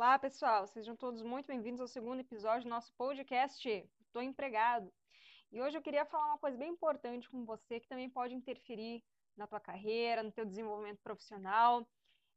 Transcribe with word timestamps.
Olá, 0.00 0.18
pessoal, 0.18 0.66
sejam 0.66 0.96
todos 0.96 1.20
muito 1.22 1.48
bem-vindos 1.48 1.78
ao 1.78 1.86
segundo 1.86 2.20
episódio 2.20 2.62
do 2.62 2.70
nosso 2.70 2.90
podcast 2.94 3.68
Estou 4.00 4.22
Empregado. 4.22 4.90
E 5.52 5.60
hoje 5.60 5.76
eu 5.76 5.82
queria 5.82 6.06
falar 6.06 6.24
uma 6.24 6.38
coisa 6.38 6.56
bem 6.56 6.70
importante 6.70 7.28
com 7.28 7.44
você 7.44 7.78
que 7.78 7.86
também 7.86 8.08
pode 8.08 8.34
interferir 8.34 9.04
na 9.36 9.46
tua 9.46 9.60
carreira, 9.60 10.22
no 10.22 10.32
teu 10.32 10.46
desenvolvimento 10.46 11.02
profissional. 11.02 11.86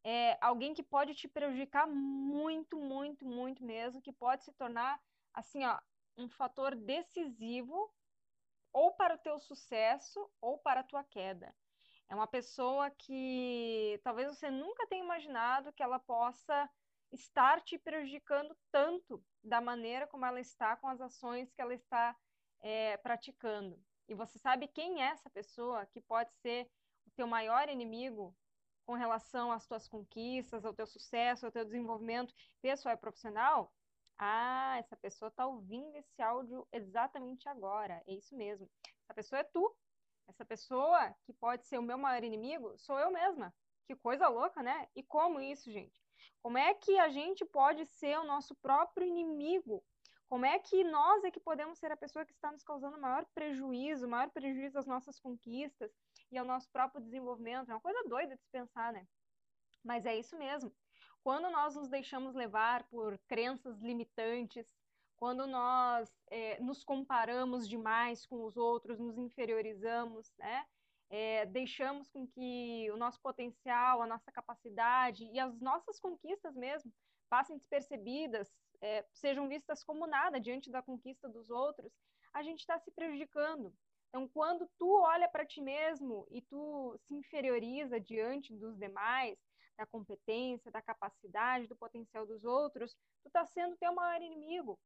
É 0.04 0.38
alguém 0.42 0.74
que 0.74 0.84
pode 0.84 1.16
te 1.16 1.26
prejudicar 1.26 1.88
muito, 1.88 2.78
muito, 2.78 3.26
muito 3.26 3.64
mesmo, 3.64 4.02
que 4.02 4.12
pode 4.12 4.44
se 4.44 4.52
tornar 4.52 5.00
assim, 5.34 5.64
ó, 5.64 5.80
um 6.18 6.28
fator 6.28 6.76
decisivo 6.76 7.90
ou 8.74 8.92
para 8.92 9.16
o 9.16 9.20
teu 9.20 9.40
sucesso 9.40 10.30
ou 10.42 10.58
para 10.58 10.82
a 10.82 10.84
tua 10.84 11.06
queda. 11.06 11.56
É 12.10 12.14
uma 12.14 12.28
pessoa 12.28 12.92
que 12.92 14.02
talvez 14.04 14.28
você 14.28 14.52
nunca 14.52 14.86
tenha 14.86 15.06
imaginado 15.06 15.72
que 15.72 15.82
ela 15.82 15.98
possa 15.98 16.70
estar 17.14 17.62
te 17.62 17.78
prejudicando 17.78 18.58
tanto 18.72 19.24
da 19.44 19.62
maneira 19.62 20.08
como 20.08 20.26
ela 20.26 20.40
está 20.40 20.76
com 20.76 20.88
as 20.88 21.00
ações 21.00 21.52
que 21.54 21.62
ela 21.62 21.74
está 21.74 22.16
é, 22.62 22.98
praticando. 22.98 23.80
E 24.08 24.16
você 24.16 24.40
sabe 24.40 24.68
quem 24.68 25.02
é 25.02 25.08
essa 25.08 25.30
pessoa 25.30 25.86
que 25.86 26.02
pode 26.02 26.34
ser 26.42 26.70
o 27.06 27.12
teu 27.12 27.28
maior 27.28 27.70
inimigo 27.70 28.36
com 28.86 28.94
relação 28.94 29.52
às 29.52 29.66
tuas 29.66 29.88
conquistas, 29.88 30.66
ao 30.66 30.74
teu 30.74 30.86
sucesso, 30.86 31.46
ao 31.46 31.52
teu 31.52 31.64
desenvolvimento 31.64 32.34
pessoal 32.62 32.96
e 32.96 32.98
profissional? 32.98 33.72
Ah, 34.18 34.76
essa 34.80 34.96
pessoa 34.98 35.30
está 35.30 35.46
ouvindo 35.46 35.96
esse 35.96 36.22
áudio 36.22 36.68
exatamente 36.72 37.48
agora. 37.48 38.02
É 38.08 38.14
isso 38.14 38.36
mesmo. 38.36 38.70
Essa 39.04 39.14
pessoa 39.14 39.40
é 39.40 39.44
tu. 39.44 39.76
Essa 40.28 40.46
pessoa 40.46 41.14
que 41.26 41.34
pode 41.34 41.66
ser 41.66 41.78
o 41.78 41.84
meu 41.84 41.98
maior 41.98 42.24
inimigo 42.24 42.78
sou 42.78 42.98
eu 43.00 43.12
mesma. 43.12 43.54
Que 43.86 43.96
coisa 43.96 44.28
louca, 44.28 44.64
né? 44.64 44.88
E 44.96 45.04
como 45.04 45.40
isso, 45.40 45.72
gente? 45.72 46.03
Como 46.42 46.58
é 46.58 46.74
que 46.74 46.98
a 47.00 47.10
gente 47.10 47.46
pode 47.46 47.86
ser 47.86 48.18
o 48.20 48.26
nosso 48.26 48.56
próprio 48.56 49.08
inimigo? 49.08 49.84
Como 50.28 50.46
é 50.46 50.58
que 50.58 50.84
nós 50.84 51.24
é 51.24 51.30
que 51.30 51.40
podemos 51.40 51.78
ser 51.78 51.92
a 51.92 51.98
pessoa 51.98 52.26
que 52.26 52.34
está 52.34 52.52
nos 52.52 52.64
causando 52.64 53.00
maior 53.00 53.26
prejuízo, 53.36 54.08
maior 54.08 54.30
prejuízo 54.32 54.80
às 54.80 54.88
nossas 54.88 55.20
conquistas 55.20 55.92
e 56.32 56.38
ao 56.38 56.46
nosso 56.46 56.70
próprio 56.72 57.04
desenvolvimento? 57.04 57.70
É 57.70 57.74
uma 57.76 57.82
coisa 57.82 58.04
doida 58.10 58.36
de 58.36 58.42
se 58.42 58.50
pensar, 58.50 58.92
né? 58.92 59.06
Mas 59.84 60.06
é 60.06 60.18
isso 60.18 60.38
mesmo. 60.38 60.74
Quando 61.24 61.50
nós 61.52 61.76
nos 61.76 61.88
deixamos 61.88 62.34
levar 62.34 62.84
por 62.86 63.18
crenças 63.28 63.80
limitantes, 63.80 64.68
quando 65.16 65.46
nós 65.46 66.12
é, 66.30 66.60
nos 66.60 66.84
comparamos 66.84 67.70
demais 67.70 68.26
com 68.26 68.44
os 68.44 68.58
outros, 68.58 69.00
nos 69.00 69.18
inferiorizamos, 69.18 70.34
né? 70.38 70.66
É, 71.14 71.46
deixamos 71.46 72.10
com 72.10 72.26
que 72.26 72.90
o 72.92 72.98
nosso 72.98 73.22
potencial, 73.22 74.02
a 74.02 74.08
nossa 74.08 74.32
capacidade 74.32 75.26
e 75.26 75.40
as 75.40 75.62
nossas 75.62 76.00
conquistas 76.00 76.56
mesmo 76.56 76.92
passem 77.30 77.56
despercebidas, 77.56 78.52
é, 78.82 79.06
sejam 79.14 79.48
vistas 79.48 79.84
como 79.84 80.08
nada 80.08 80.40
diante 80.40 80.72
da 80.72 80.82
conquista 80.82 81.30
dos 81.30 81.52
outros, 81.52 81.94
a 82.34 82.42
gente 82.42 82.62
está 82.62 82.80
se 82.80 82.90
prejudicando. 82.90 83.72
Então, 84.10 84.28
quando 84.28 84.68
tu 84.80 85.02
olha 85.02 85.30
para 85.30 85.46
ti 85.46 85.62
mesmo 85.62 86.26
e 86.32 86.42
tu 86.42 86.98
se 87.04 87.14
inferioriza 87.14 88.00
diante 88.00 88.56
dos 88.56 88.76
demais, 88.76 89.38
da 89.78 89.86
competência, 89.86 90.72
da 90.72 90.82
capacidade, 90.82 91.68
do 91.68 91.76
potencial 91.76 92.26
dos 92.26 92.44
outros, 92.44 92.96
tu 93.22 93.28
está 93.28 93.46
sendo 93.46 93.78
teu 93.78 93.94
maior 93.94 94.20
inimigo. 94.20 94.80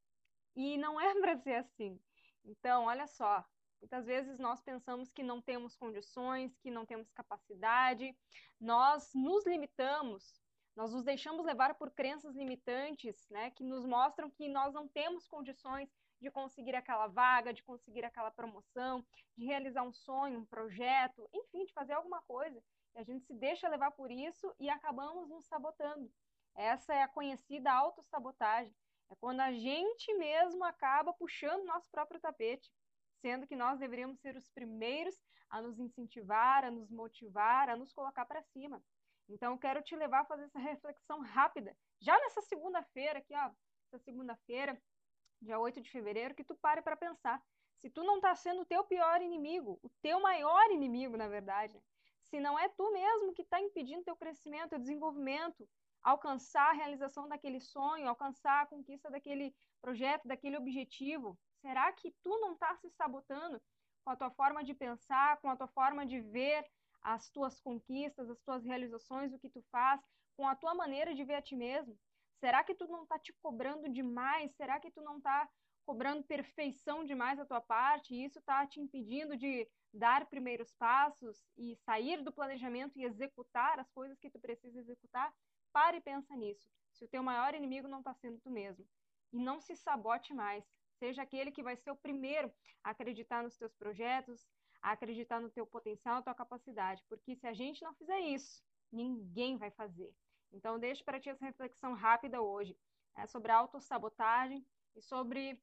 E 0.58 0.78
não 0.78 1.00
é 1.00 1.14
para 1.22 1.38
ser 1.38 1.56
assim. 1.56 1.98
Então, 2.44 2.84
olha 2.84 3.08
só, 3.08 3.46
Muitas 3.80 4.06
vezes 4.06 4.40
nós 4.40 4.62
pensamos 4.62 5.12
que 5.12 5.24
não 5.24 5.42
temos 5.42 5.76
condições, 5.76 6.58
que 6.58 6.72
não 6.72 6.86
temos 6.86 7.12
capacidade, 7.12 8.16
nós 8.60 9.12
nos 9.14 9.46
limitamos, 9.46 10.42
nós 10.76 10.94
nos 10.94 11.04
deixamos 11.04 11.46
levar 11.46 11.76
por 11.76 11.92
crenças 11.92 12.36
limitantes, 12.36 13.28
né, 13.30 13.52
que 13.52 13.64
nos 13.64 13.86
mostram 13.86 14.30
que 14.30 14.48
nós 14.48 14.74
não 14.74 14.88
temos 14.88 15.28
condições 15.28 15.90
de 16.20 16.32
conseguir 16.32 16.76
aquela 16.76 17.08
vaga, 17.08 17.54
de 17.54 17.64
conseguir 17.64 18.04
aquela 18.04 18.32
promoção, 18.32 19.06
de 19.38 19.46
realizar 19.46 19.84
um 19.84 19.94
sonho, 19.94 20.40
um 20.40 20.46
projeto, 20.46 21.30
enfim, 21.34 21.66
de 21.66 21.74
fazer 21.74 21.94
alguma 21.94 22.22
coisa. 22.24 22.62
E 22.96 23.00
a 23.00 23.04
gente 23.04 23.26
se 23.26 23.34
deixa 23.34 23.70
levar 23.70 23.92
por 23.92 24.12
isso 24.12 24.54
e 24.60 24.70
acabamos 24.70 25.30
nos 25.30 25.46
sabotando. 25.46 26.12
Essa 26.56 26.94
é 26.94 27.04
a 27.04 27.08
conhecida 27.08 27.72
autossabotagem. 27.72 28.76
É 29.10 29.16
quando 29.16 29.40
a 29.42 29.52
gente 29.52 30.14
mesmo 30.16 30.64
acaba 30.64 31.14
puxando 31.14 31.66
nosso 31.66 31.90
próprio 31.90 32.20
tapete 32.20 32.72
sendo 33.22 33.48
que 33.48 33.56
nós 33.56 33.80
deveríamos 33.80 34.20
ser 34.20 34.36
os 34.36 34.50
primeiros 34.50 35.16
a 35.50 35.62
nos 35.62 35.80
incentivar, 35.80 36.64
a 36.66 36.72
nos 36.72 36.90
motivar, 36.92 37.70
a 37.70 37.76
nos 37.76 37.92
colocar 37.94 38.26
para 38.26 38.42
cima. 38.42 38.82
Então, 39.30 39.54
eu 39.54 39.58
quero 39.58 39.82
te 39.82 39.96
levar 39.96 40.22
a 40.22 40.26
fazer 40.26 40.46
essa 40.46 40.60
reflexão 40.60 41.20
rápida, 41.22 41.76
já 42.00 42.18
nessa 42.20 42.42
segunda-feira 42.42 43.20
aqui, 43.20 43.36
ó, 43.36 43.52
essa 43.88 44.00
segunda-feira, 44.00 44.82
dia 45.42 45.60
8 45.60 45.82
de 45.82 45.92
fevereiro, 45.92 46.36
que 46.36 46.44
tu 46.44 46.56
pare 46.56 46.82
para 46.82 46.96
pensar. 46.96 47.42
Se 47.80 47.90
tu 47.90 48.04
não 48.04 48.16
está 48.16 48.34
sendo 48.36 48.62
o 48.62 48.66
teu 48.66 48.84
pior 48.84 49.22
inimigo, 49.22 49.80
o 49.84 49.90
teu 50.02 50.20
maior 50.20 50.72
inimigo, 50.72 51.16
na 51.16 51.28
verdade, 51.28 51.80
se 52.22 52.40
não 52.40 52.58
é 52.58 52.68
tu 52.70 52.92
mesmo 52.92 53.34
que 53.34 53.42
está 53.42 53.62
impedindo 53.62 54.04
teu 54.04 54.16
crescimento, 54.16 54.72
teu 54.72 54.80
desenvolvimento, 54.80 55.68
alcançar 56.02 56.70
a 56.70 56.74
realização 56.74 57.28
daquele 57.28 57.60
sonho, 57.60 58.08
alcançar 58.08 58.64
a 58.64 58.66
conquista 58.66 59.10
daquele 59.10 59.56
projeto, 59.82 60.28
daquele 60.28 60.58
objetivo, 60.58 61.38
Será 61.62 61.92
que 61.92 62.12
tu 62.24 62.30
não 62.40 62.54
está 62.54 62.76
se 62.76 62.90
sabotando 62.92 63.62
com 64.04 64.12
a 64.12 64.16
tua 64.16 64.32
forma 64.32 64.64
de 64.64 64.74
pensar, 64.74 65.38
com 65.42 65.50
a 65.50 65.56
tua 65.56 65.68
forma 65.68 66.06
de 66.06 66.20
ver 66.22 66.66
as 67.02 67.30
tuas 67.30 67.60
conquistas, 67.60 68.30
as 68.30 68.40
tuas 68.42 68.64
realizações, 68.64 69.34
o 69.34 69.40
que 69.40 69.50
tu 69.50 69.62
faz, 69.72 70.02
com 70.36 70.48
a 70.48 70.56
tua 70.56 70.74
maneira 70.74 71.14
de 71.14 71.24
ver 71.24 71.36
a 71.36 71.42
ti 71.42 71.56
mesmo? 71.56 71.98
Será 72.40 72.64
que 72.64 72.76
tu 72.76 72.88
não 72.88 73.04
está 73.04 73.18
te 73.18 73.34
cobrando 73.42 73.90
demais? 73.90 74.56
Será 74.56 74.80
que 74.80 74.92
tu 74.92 75.02
não 75.02 75.18
está 75.18 75.50
cobrando 75.86 76.24
perfeição 76.24 77.04
demais 77.04 77.38
da 77.38 77.46
tua 77.46 77.62
parte 77.62 78.14
e 78.14 78.26
isso 78.26 78.40
está 78.40 78.68
te 78.68 78.80
impedindo 78.80 79.38
de 79.38 79.68
dar 79.94 80.26
primeiros 80.28 80.72
passos 80.74 81.44
e 81.58 81.76
sair 81.78 82.22
do 82.24 82.32
planejamento 82.32 83.00
e 83.00 83.06
executar 83.06 83.80
as 83.80 83.90
coisas 83.92 84.20
que 84.20 84.30
tu 84.30 84.40
precisa 84.40 84.80
executar? 84.80 85.34
Pare 85.72 85.98
e 85.98 86.02
pensa 86.02 86.36
nisso. 86.36 86.70
Se 86.92 87.06
o 87.06 87.08
teu 87.08 87.24
maior 87.24 87.56
inimigo 87.56 87.88
não 87.88 88.00
está 88.00 88.14
sendo 88.14 88.40
tu 88.40 88.50
mesmo. 88.50 88.86
E 89.32 89.40
não 89.40 89.60
se 89.60 89.76
sabote 89.76 90.34
mais. 90.34 90.64
Seja 91.00 91.22
aquele 91.22 91.52
que 91.52 91.64
vai 91.64 91.76
ser 91.76 91.92
o 91.92 91.96
primeiro 91.96 92.52
a 92.84 92.92
acreditar 92.92 93.44
nos 93.44 93.58
teus 93.58 93.74
projetos, 93.76 94.48
a 94.82 94.92
acreditar 94.92 95.40
no 95.40 95.50
teu 95.50 95.66
potencial, 95.66 96.16
na 96.16 96.22
tua 96.22 96.36
capacidade. 96.36 97.04
Porque 97.08 97.36
se 97.36 97.48
a 97.48 97.54
gente 97.54 97.84
não 97.84 97.94
fizer 97.94 98.20
isso, 98.20 98.64
ninguém 98.92 99.58
vai 99.58 99.72
fazer. 99.72 100.14
Então, 100.52 100.80
deixo 100.80 101.04
para 101.04 101.20
ti 101.20 101.30
essa 101.30 101.46
reflexão 101.46 101.94
rápida 101.94 102.42
hoje 102.42 102.78
né, 103.16 103.28
sobre 103.28 103.52
a 103.52 103.58
autossabotagem 103.58 104.66
e 104.96 105.02
sobre 105.02 105.60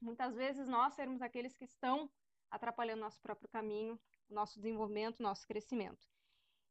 muitas 0.00 0.34
vezes 0.34 0.66
nós 0.66 0.94
sermos 0.94 1.22
aqueles 1.22 1.56
que 1.56 1.64
estão 1.64 2.10
atrapalhando 2.50 3.00
nosso 3.00 3.20
próprio 3.20 3.48
caminho, 3.48 3.98
nosso 4.28 4.56
desenvolvimento, 4.60 5.22
nosso 5.22 5.46
crescimento. 5.46 6.06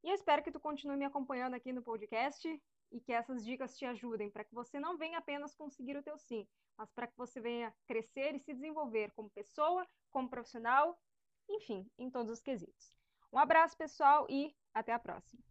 E 0.03 0.09
eu 0.09 0.15
espero 0.15 0.43
que 0.43 0.51
tu 0.51 0.59
continue 0.59 0.97
me 0.97 1.05
acompanhando 1.05 1.53
aqui 1.53 1.71
no 1.71 1.83
podcast 1.83 2.61
e 2.91 2.99
que 2.99 3.13
essas 3.13 3.43
dicas 3.45 3.77
te 3.77 3.85
ajudem 3.85 4.29
para 4.29 4.43
que 4.43 4.53
você 4.53 4.79
não 4.79 4.97
venha 4.97 5.17
apenas 5.17 5.55
conseguir 5.55 5.97
o 5.97 6.03
teu 6.03 6.17
sim, 6.17 6.47
mas 6.77 6.91
para 6.91 7.07
que 7.07 7.17
você 7.17 7.39
venha 7.39 7.73
crescer 7.87 8.35
e 8.35 8.39
se 8.39 8.53
desenvolver 8.53 9.11
como 9.11 9.29
pessoa, 9.29 9.87
como 10.09 10.29
profissional, 10.29 10.99
enfim, 11.49 11.89
em 11.97 12.09
todos 12.09 12.31
os 12.31 12.41
quesitos. 12.41 12.97
Um 13.31 13.39
abraço, 13.39 13.77
pessoal, 13.77 14.27
e 14.29 14.55
até 14.73 14.91
a 14.91 14.99
próxima. 14.99 15.50